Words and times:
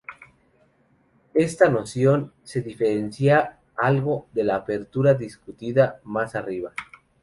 Esta 1.35 1.69
noción 1.69 2.33
se 2.41 2.61
diferencia 2.63 3.59
algo 3.77 4.25
de 4.33 4.43
la 4.45 4.55
apertura 4.55 5.13
discutida 5.13 6.01
más 6.05 6.33
arriba. 6.33 6.73